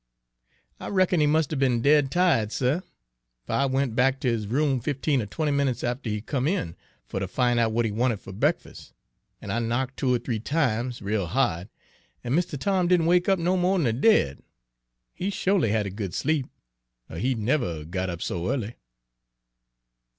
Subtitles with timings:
[0.79, 2.81] "I reckon he must 'a' be'n dead ti'ed, suh,
[3.45, 6.75] fer I went back ter his room fifteen er twenty minutes after he come in
[7.05, 8.93] fer ter fin' out w'at he wanted fer breakfus';
[9.41, 11.69] an' I knock' two or three times, rale ha'd,
[12.23, 14.41] an' Mistuh Tom didn' wake up no mo' d'n de dead.
[15.13, 16.47] He sho'ly had a good sleep,
[17.11, 18.73] er he'd never 'a' got up so ea'ly."